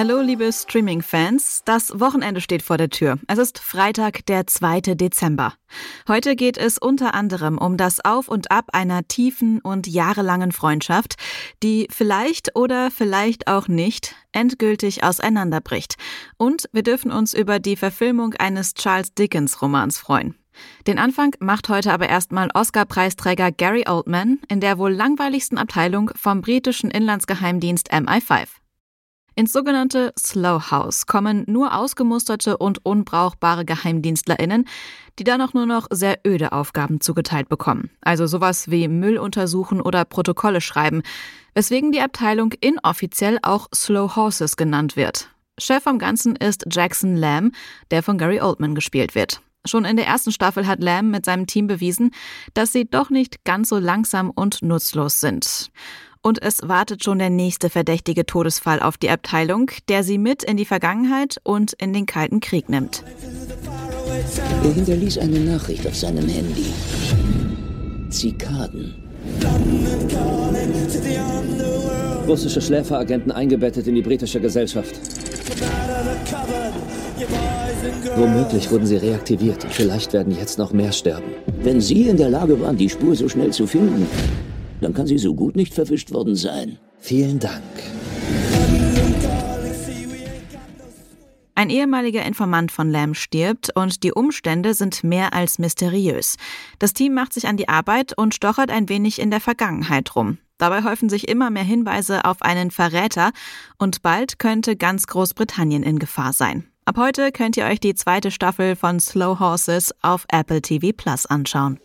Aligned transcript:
Hallo 0.00 0.22
liebe 0.22 0.50
Streaming-Fans, 0.50 1.60
das 1.66 2.00
Wochenende 2.00 2.40
steht 2.40 2.62
vor 2.62 2.78
der 2.78 2.88
Tür. 2.88 3.18
Es 3.26 3.36
ist 3.36 3.58
Freitag, 3.58 4.24
der 4.24 4.46
2. 4.46 4.80
Dezember. 4.94 5.52
Heute 6.08 6.36
geht 6.36 6.56
es 6.56 6.78
unter 6.78 7.12
anderem 7.12 7.58
um 7.58 7.76
das 7.76 8.02
Auf 8.02 8.28
und 8.28 8.50
Ab 8.50 8.70
einer 8.72 9.06
tiefen 9.06 9.60
und 9.60 9.86
jahrelangen 9.86 10.52
Freundschaft, 10.52 11.16
die 11.62 11.86
vielleicht 11.90 12.56
oder 12.56 12.90
vielleicht 12.90 13.46
auch 13.46 13.68
nicht 13.68 14.14
endgültig 14.32 15.04
auseinanderbricht. 15.04 15.96
Und 16.38 16.70
wir 16.72 16.82
dürfen 16.82 17.12
uns 17.12 17.34
über 17.34 17.58
die 17.58 17.76
Verfilmung 17.76 18.32
eines 18.38 18.72
Charles 18.72 19.12
Dickens-Romans 19.12 19.98
freuen. 19.98 20.34
Den 20.86 20.98
Anfang 20.98 21.34
macht 21.40 21.68
heute 21.68 21.92
aber 21.92 22.08
erstmal 22.08 22.48
Oscar-Preisträger 22.54 23.52
Gary 23.52 23.84
Oldman 23.86 24.38
in 24.48 24.60
der 24.60 24.78
wohl 24.78 24.94
langweiligsten 24.94 25.58
Abteilung 25.58 26.10
vom 26.16 26.40
britischen 26.40 26.90
Inlandsgeheimdienst 26.90 27.92
MI5. 27.92 28.46
Ins 29.34 29.52
sogenannte 29.52 30.12
Slow 30.18 30.70
House 30.70 31.06
kommen 31.06 31.44
nur 31.46 31.74
ausgemusterte 31.76 32.56
und 32.56 32.84
unbrauchbare 32.84 33.64
GeheimdienstlerInnen, 33.64 34.66
die 35.18 35.24
dann 35.24 35.40
auch 35.40 35.54
nur 35.54 35.66
noch 35.66 35.86
sehr 35.90 36.18
öde 36.26 36.52
Aufgaben 36.52 37.00
zugeteilt 37.00 37.48
bekommen. 37.48 37.90
Also 38.00 38.26
sowas 38.26 38.70
wie 38.70 38.88
Müll 38.88 39.18
untersuchen 39.18 39.80
oder 39.80 40.04
Protokolle 40.04 40.60
schreiben, 40.60 41.02
weswegen 41.54 41.92
die 41.92 42.00
Abteilung 42.00 42.52
inoffiziell 42.60 43.38
auch 43.42 43.68
Slow 43.74 44.14
Horses 44.16 44.56
genannt 44.56 44.96
wird. 44.96 45.30
Chef 45.58 45.86
am 45.86 45.98
Ganzen 45.98 46.36
ist 46.36 46.64
Jackson 46.70 47.16
Lamb, 47.16 47.54
der 47.90 48.02
von 48.02 48.18
Gary 48.18 48.40
Oldman 48.40 48.74
gespielt 48.74 49.14
wird. 49.14 49.40
Schon 49.66 49.84
in 49.84 49.96
der 49.96 50.06
ersten 50.06 50.32
Staffel 50.32 50.66
hat 50.66 50.82
Lamb 50.82 51.10
mit 51.10 51.26
seinem 51.26 51.46
Team 51.46 51.66
bewiesen, 51.66 52.12
dass 52.54 52.72
sie 52.72 52.86
doch 52.88 53.10
nicht 53.10 53.44
ganz 53.44 53.68
so 53.68 53.78
langsam 53.78 54.30
und 54.30 54.62
nutzlos 54.62 55.20
sind. 55.20 55.70
Und 56.22 56.42
es 56.42 56.68
wartet 56.68 57.02
schon 57.02 57.18
der 57.18 57.30
nächste 57.30 57.70
verdächtige 57.70 58.26
Todesfall 58.26 58.80
auf 58.80 58.98
die 58.98 59.08
Abteilung, 59.08 59.70
der 59.88 60.04
sie 60.04 60.18
mit 60.18 60.42
in 60.42 60.58
die 60.58 60.66
Vergangenheit 60.66 61.40
und 61.44 61.72
in 61.74 61.94
den 61.94 62.04
Kalten 62.04 62.40
Krieg 62.40 62.68
nimmt. 62.68 63.02
Er 64.62 64.70
hinterließ 64.70 65.16
eine 65.16 65.40
Nachricht 65.40 65.86
auf 65.86 65.96
seinem 65.96 66.28
Handy. 66.28 66.66
Zikaden. 68.10 68.96
Russische 72.26 72.60
Schläferagenten 72.60 73.32
eingebettet 73.32 73.86
in 73.86 73.94
die 73.94 74.02
britische 74.02 74.40
Gesellschaft. 74.40 74.94
Womöglich 78.16 78.70
wurden 78.70 78.86
sie 78.86 78.96
reaktiviert 78.96 79.64
und 79.64 79.72
vielleicht 79.72 80.12
werden 80.12 80.36
jetzt 80.36 80.58
noch 80.58 80.74
mehr 80.74 80.92
sterben. 80.92 81.32
Wenn 81.62 81.80
Sie 81.80 82.08
in 82.08 82.18
der 82.18 82.28
Lage 82.28 82.60
waren, 82.60 82.76
die 82.76 82.90
Spur 82.90 83.16
so 83.16 83.28
schnell 83.28 83.52
zu 83.52 83.66
finden, 83.66 84.06
dann 84.80 84.94
kann 84.94 85.06
sie 85.06 85.18
so 85.18 85.34
gut 85.34 85.56
nicht 85.56 85.74
verwischt 85.74 86.12
worden 86.12 86.36
sein. 86.36 86.78
Vielen 86.98 87.38
Dank. 87.38 87.62
Ein 91.54 91.68
ehemaliger 91.68 92.24
Informant 92.24 92.72
von 92.72 92.90
Lamb 92.90 93.16
stirbt 93.16 93.68
und 93.74 94.02
die 94.02 94.12
Umstände 94.12 94.72
sind 94.72 95.04
mehr 95.04 95.34
als 95.34 95.58
mysteriös. 95.58 96.36
Das 96.78 96.94
Team 96.94 97.12
macht 97.12 97.34
sich 97.34 97.48
an 97.48 97.58
die 97.58 97.68
Arbeit 97.68 98.16
und 98.16 98.34
stochert 98.34 98.70
ein 98.70 98.88
wenig 98.88 99.20
in 99.20 99.30
der 99.30 99.40
Vergangenheit 99.40 100.16
rum. 100.16 100.38
Dabei 100.56 100.84
häufen 100.84 101.10
sich 101.10 101.28
immer 101.28 101.50
mehr 101.50 101.62
Hinweise 101.62 102.24
auf 102.24 102.40
einen 102.40 102.70
Verräter 102.70 103.32
und 103.76 104.00
bald 104.00 104.38
könnte 104.38 104.76
ganz 104.76 105.06
Großbritannien 105.06 105.82
in 105.82 105.98
Gefahr 105.98 106.32
sein. 106.32 106.64
Ab 106.86 106.96
heute 106.96 107.30
könnt 107.30 107.56
ihr 107.56 107.66
euch 107.66 107.78
die 107.78 107.94
zweite 107.94 108.30
Staffel 108.30 108.74
von 108.74 108.98
Slow 108.98 109.38
Horses 109.38 109.94
auf 110.00 110.24
Apple 110.30 110.62
TV 110.62 110.92
Plus 110.96 111.26
anschauen. 111.26 111.78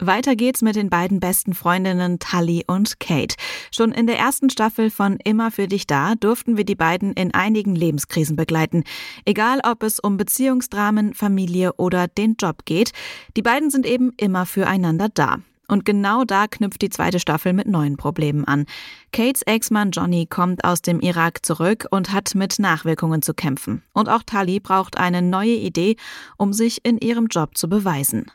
Weiter 0.00 0.34
geht's 0.36 0.62
mit 0.62 0.76
den 0.76 0.88
beiden 0.88 1.20
besten 1.20 1.54
Freundinnen 1.54 2.18
Tully 2.18 2.64
und 2.66 3.00
Kate. 3.00 3.36
Schon 3.70 3.92
in 3.92 4.06
der 4.06 4.18
ersten 4.18 4.48
Staffel 4.48 4.90
von 4.90 5.18
Immer 5.24 5.50
für 5.50 5.66
dich 5.66 5.86
da 5.86 6.14
durften 6.14 6.56
wir 6.56 6.64
die 6.64 6.74
beiden 6.74 7.12
in 7.12 7.34
einigen 7.34 7.74
Lebenskrisen 7.74 8.36
begleiten. 8.36 8.84
Egal 9.24 9.60
ob 9.62 9.82
es 9.82 10.00
um 10.00 10.16
Beziehungsdramen, 10.16 11.14
Familie 11.14 11.74
oder 11.74 12.08
den 12.08 12.36
Job 12.40 12.64
geht, 12.64 12.92
die 13.36 13.42
beiden 13.42 13.70
sind 13.70 13.84
eben 13.84 14.12
immer 14.16 14.46
füreinander 14.46 15.08
da. 15.12 15.38
Und 15.68 15.84
genau 15.84 16.24
da 16.24 16.48
knüpft 16.48 16.82
die 16.82 16.90
zweite 16.90 17.20
Staffel 17.20 17.52
mit 17.52 17.68
neuen 17.68 17.96
Problemen 17.96 18.44
an. 18.44 18.66
Kates 19.12 19.42
Ex-Mann 19.42 19.92
Johnny 19.92 20.26
kommt 20.26 20.64
aus 20.64 20.82
dem 20.82 20.98
Irak 20.98 21.46
zurück 21.46 21.86
und 21.90 22.12
hat 22.12 22.34
mit 22.34 22.58
Nachwirkungen 22.58 23.22
zu 23.22 23.34
kämpfen. 23.34 23.84
Und 23.92 24.08
auch 24.08 24.24
Tully 24.24 24.58
braucht 24.58 24.98
eine 24.98 25.22
neue 25.22 25.54
Idee, 25.54 25.96
um 26.36 26.52
sich 26.52 26.84
in 26.84 26.98
ihrem 26.98 27.28
Job 27.28 27.56
zu 27.56 27.68
beweisen. 27.68 28.26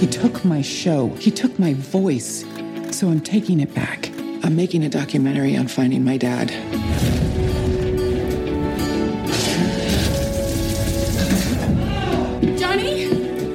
He 0.00 0.06
took 0.06 0.46
my 0.46 0.62
show. 0.62 1.08
He 1.18 1.30
took 1.30 1.58
my 1.58 1.74
voice. 1.74 2.46
So 2.90 3.08
I'm 3.08 3.20
taking 3.20 3.60
it 3.60 3.74
back. 3.74 4.10
I'm 4.42 4.56
making 4.56 4.82
a 4.82 4.88
documentary 4.88 5.58
on 5.58 5.68
finding 5.68 6.02
my 6.02 6.16
dad. 6.16 6.48
Johnny? 12.58 13.02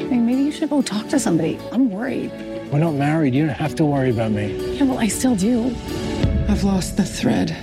Hey, 0.08 0.20
maybe 0.20 0.44
you 0.44 0.52
should 0.52 0.70
go 0.70 0.84
talk 0.84 1.08
to 1.08 1.20
somebody. 1.20 1.60
I'm 1.72 1.90
worried. 1.90 2.32
We're 2.72 2.78
not 2.78 2.94
married. 2.94 3.34
You 3.34 3.48
don't 3.48 3.56
have 3.56 3.74
to 3.78 3.86
worry 3.86 4.12
about 4.12 4.30
me. 4.30 4.76
Yeah, 4.76 4.84
well, 4.84 5.00
I 5.00 5.08
still 5.08 5.36
do. 5.36 5.76
I've 6.48 6.64
lost 6.64 6.96
the 6.96 7.06
thread. 7.06 7.58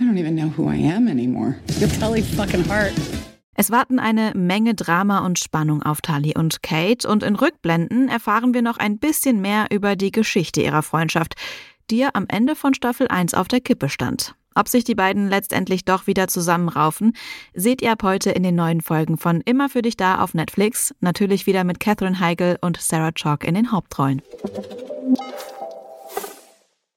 I 0.00 0.04
don't 0.04 0.16
even 0.16 0.34
know 0.34 0.48
who 0.48 0.66
I 0.66 0.76
am 0.76 1.08
anymore. 1.08 1.58
You're 1.76 1.90
probably 1.90 2.22
fucking 2.22 2.64
hard. 2.64 2.94
Es 3.54 3.70
warten 3.70 3.98
eine 3.98 4.32
Menge 4.34 4.74
Drama 4.74 5.26
und 5.26 5.38
Spannung 5.38 5.82
auf 5.82 6.00
Tali 6.00 6.34
und 6.36 6.62
Kate 6.62 7.06
und 7.06 7.22
in 7.22 7.36
Rückblenden 7.36 8.08
erfahren 8.08 8.54
wir 8.54 8.62
noch 8.62 8.78
ein 8.78 8.98
bisschen 8.98 9.42
mehr 9.42 9.66
über 9.70 9.94
die 9.94 10.10
Geschichte 10.10 10.62
ihrer 10.62 10.82
Freundschaft, 10.82 11.34
die 11.90 11.98
ja 11.98 12.10
am 12.14 12.26
Ende 12.28 12.56
von 12.56 12.72
Staffel 12.72 13.08
1 13.08 13.34
auf 13.34 13.48
der 13.48 13.60
Kippe 13.60 13.90
stand. 13.90 14.34
Ob 14.54 14.68
sich 14.68 14.84
die 14.84 14.94
beiden 14.94 15.28
letztendlich 15.28 15.84
doch 15.84 16.06
wieder 16.06 16.28
zusammenraufen, 16.28 17.14
seht 17.54 17.82
ihr 17.82 17.92
ab 17.92 18.02
heute 18.02 18.30
in 18.30 18.42
den 18.42 18.54
neuen 18.54 18.80
Folgen 18.80 19.18
von 19.18 19.40
Immer 19.42 19.68
für 19.68 19.82
dich 19.82 19.96
da 19.96 20.20
auf 20.20 20.34
Netflix, 20.34 20.94
natürlich 21.00 21.46
wieder 21.46 21.64
mit 21.64 21.78
Catherine 21.80 22.20
Heigl 22.20 22.58
und 22.60 22.80
Sarah 22.80 23.12
Chalk 23.12 23.44
in 23.44 23.54
den 23.54 23.72
Hauptrollen. 23.72 24.22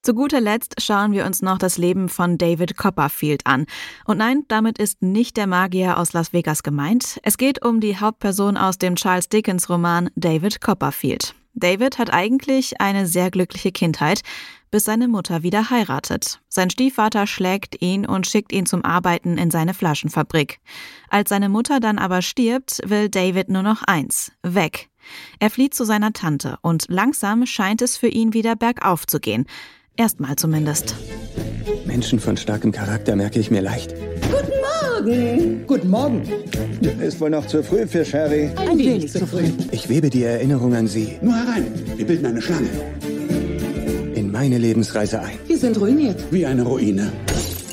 Zu 0.06 0.14
guter 0.14 0.40
Letzt 0.40 0.76
schauen 0.84 1.14
wir 1.14 1.26
uns 1.26 1.42
noch 1.42 1.58
das 1.58 1.80
Leben 1.80 2.10
von 2.10 2.38
David 2.38 2.78
Copperfield 2.78 3.48
an. 3.48 3.66
Und 4.06 4.20
nein, 4.20 4.44
damit 4.48 4.78
ist 4.78 5.02
nicht 5.02 5.36
der 5.36 5.48
Magier 5.48 5.98
aus 5.98 6.14
Las 6.14 6.32
Vegas 6.32 6.62
gemeint. 6.62 7.20
Es 7.24 7.40
geht 7.40 7.66
um 7.66 7.80
die 7.80 7.98
Hauptperson 7.98 8.56
aus 8.56 8.78
dem 8.78 8.98
Charles 8.98 9.30
Dickens 9.30 9.68
Roman 9.68 10.12
David 10.16 10.62
Copperfield. 10.62 11.34
David 11.56 11.98
hat 11.98 12.14
eigentlich 12.14 12.80
eine 12.80 13.08
sehr 13.08 13.32
glückliche 13.32 13.72
Kindheit, 13.72 14.22
bis 14.70 14.84
seine 14.86 15.08
Mutter 15.08 15.42
wieder 15.42 15.72
heiratet. 15.72 16.40
Sein 16.50 16.70
Stiefvater 16.70 17.26
schlägt 17.26 17.82
ihn 17.82 18.06
und 18.06 18.28
schickt 18.28 18.52
ihn 18.52 18.68
zum 18.68 18.86
Arbeiten 18.86 19.40
in 19.40 19.50
seine 19.50 19.74
Flaschenfabrik. 19.74 20.60
Als 21.10 21.30
seine 21.30 21.50
Mutter 21.50 21.80
dann 21.80 21.98
aber 21.98 22.22
stirbt, 22.22 22.80
will 22.86 23.10
David 23.10 23.50
nur 23.50 23.64
noch 23.64 23.82
eins, 23.82 24.34
weg. 24.44 24.90
Er 25.40 25.50
flieht 25.50 25.74
zu 25.74 25.84
seiner 25.84 26.14
Tante 26.14 26.58
und 26.62 26.86
langsam 26.90 27.46
scheint 27.46 27.82
es 27.82 27.98
für 27.98 28.08
ihn 28.08 28.34
wieder 28.34 28.56
bergauf 28.56 29.08
zu 29.08 29.20
gehen. 29.20 29.46
Erstmal 29.98 30.36
zumindest. 30.36 30.94
Menschen 31.86 32.20
von 32.20 32.36
starkem 32.36 32.74
Charakter 32.74 33.16
merke 33.16 33.40
ich 33.40 33.50
mir 33.50 33.62
leicht. 33.62 33.96
Guten 34.30 35.06
Morgen. 35.06 35.64
Guten 35.68 35.90
Morgen. 35.90 36.22
Ist 37.02 37.22
wohl 37.22 37.30
noch 37.30 37.48
zu 37.48 37.64
früh 37.64 37.88
für 37.88 38.04
Sherry. 38.04 38.50
Ein 38.58 38.78
wenig 38.78 39.10
zu 39.10 39.26
früh. 39.26 39.46
Ich 39.72 39.88
webe 39.88 40.10
die 40.10 40.24
Erinnerung 40.24 40.76
an 40.76 40.88
Sie. 40.88 41.18
Nur 41.22 41.34
herein. 41.34 41.68
Wir 41.96 42.06
bilden 42.06 42.26
eine 42.26 42.42
Schlange. 42.42 42.68
In 44.16 44.34
meine 44.34 44.58
Lebensreise 44.58 45.22
ein. 45.22 45.38
Wir 45.48 45.58
sind 45.58 45.80
ruiniert. 45.80 46.22
Wie 46.30 46.46
eine 46.46 46.64
Ruine. 46.64 47.14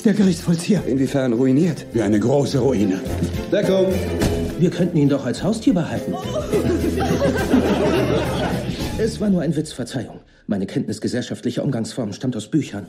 Der 0.05 0.15
Gerichtsvollzieher. 0.15 0.85
Inwiefern 0.87 1.33
ruiniert? 1.33 1.87
Wie 1.93 2.03
eine 2.03 2.21
große 2.21 2.61
Ruine. 2.61 3.01
Deckung. 3.51 3.87
Wir 4.61 4.71
könnten 4.71 4.97
ihn 4.97 5.09
doch 5.09 5.27
als 5.27 5.43
Haustier 5.43 5.75
behalten. 5.75 6.15
es 8.99 9.21
war 9.21 9.29
nur 9.29 9.43
ein 9.43 9.57
Witz, 9.57 9.73
Verzeihung. 9.73 10.21
Meine 10.47 10.67
Kenntnis 10.67 11.01
gesellschaftlicher 11.01 11.65
Umgangsformen 11.65 12.13
stammt 12.13 12.37
aus 12.37 12.51
Büchern. 12.51 12.87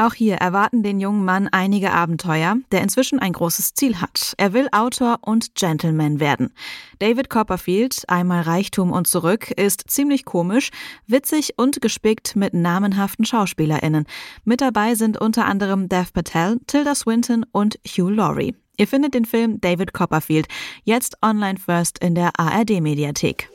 Auch 0.00 0.14
hier 0.14 0.36
erwarten 0.36 0.84
den 0.84 1.00
jungen 1.00 1.24
Mann 1.24 1.48
einige 1.50 1.90
Abenteuer, 1.90 2.56
der 2.70 2.82
inzwischen 2.82 3.18
ein 3.18 3.32
großes 3.32 3.74
Ziel 3.74 4.00
hat. 4.00 4.32
Er 4.36 4.52
will 4.52 4.68
Autor 4.70 5.18
und 5.22 5.56
Gentleman 5.56 6.20
werden. 6.20 6.52
David 7.00 7.28
Copperfield, 7.28 8.04
einmal 8.06 8.42
Reichtum 8.42 8.92
und 8.92 9.08
zurück, 9.08 9.50
ist 9.50 9.90
ziemlich 9.90 10.24
komisch, 10.24 10.70
witzig 11.08 11.54
und 11.56 11.80
gespickt 11.80 12.36
mit 12.36 12.54
namenhaften 12.54 13.24
SchauspielerInnen. 13.24 14.06
Mit 14.44 14.60
dabei 14.60 14.94
sind 14.94 15.20
unter 15.20 15.46
anderem 15.46 15.88
Dev 15.88 16.12
Patel, 16.12 16.60
Tilda 16.68 16.94
Swinton 16.94 17.44
und 17.50 17.80
Hugh 17.84 18.08
Laurie. 18.08 18.54
Ihr 18.76 18.86
findet 18.86 19.14
den 19.14 19.24
Film 19.24 19.60
David 19.60 19.92
Copperfield 19.94 20.46
jetzt 20.84 21.16
online 21.22 21.58
first 21.58 21.98
in 21.98 22.14
der 22.14 22.38
ARD 22.38 22.80
Mediathek. 22.80 23.50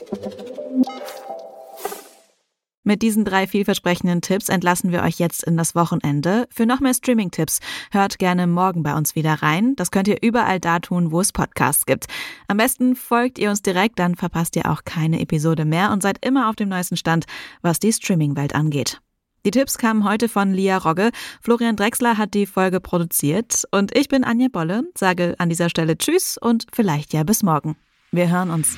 Mit 2.85 3.01
diesen 3.01 3.23
drei 3.23 3.47
vielversprechenden 3.47 4.21
Tipps 4.21 4.49
entlassen 4.49 4.91
wir 4.91 5.03
euch 5.03 5.17
jetzt 5.17 5.43
in 5.43 5.55
das 5.55 5.73
Wochenende. 5.73 6.47
Für 6.49 6.65
noch 6.65 6.81
mehr 6.81 6.93
Streaming-Tipps 6.93 7.59
hört 7.91 8.19
gerne 8.19 8.45
morgen 8.45 8.83
bei 8.83 8.93
uns 8.93 9.15
wieder 9.15 9.35
rein. 9.35 9.75
Das 9.77 9.89
könnt 9.89 10.09
ihr 10.09 10.21
überall 10.21 10.59
da 10.59 10.79
tun, 10.79 11.11
wo 11.11 11.21
es 11.21 11.31
Podcasts 11.31 11.85
gibt. 11.85 12.07
Am 12.47 12.57
besten 12.57 12.97
folgt 12.97 13.39
ihr 13.39 13.49
uns 13.49 13.61
direkt, 13.61 13.99
dann 13.99 14.15
verpasst 14.15 14.57
ihr 14.57 14.69
auch 14.69 14.83
keine 14.83 15.21
Episode 15.21 15.63
mehr 15.63 15.91
und 15.91 16.03
seid 16.03 16.25
immer 16.25 16.49
auf 16.49 16.57
dem 16.57 16.67
neuesten 16.67 16.97
Stand, 16.97 17.25
was 17.61 17.79
die 17.79 17.93
Streaming-Welt 17.93 18.53
angeht. 18.53 18.99
Die 19.45 19.51
Tipps 19.51 19.77
kamen 19.77 20.03
heute 20.03 20.27
von 20.27 20.53
Lia 20.53 20.77
Rogge. 20.77 21.11
Florian 21.41 21.75
Drexler 21.75 22.17
hat 22.17 22.33
die 22.33 22.45
Folge 22.45 22.81
produziert 22.81 23.63
und 23.71 23.95
ich 23.97 24.09
bin 24.09 24.23
Anja 24.23 24.47
Bolle, 24.51 24.83
sage 24.95 25.35
an 25.37 25.49
dieser 25.49 25.69
Stelle 25.69 25.97
Tschüss 25.97 26.37
und 26.37 26.67
vielleicht 26.73 27.13
ja 27.13 27.23
bis 27.23 27.43
morgen. 27.43 27.77
Wir 28.11 28.29
hören 28.29 28.51
uns. 28.51 28.77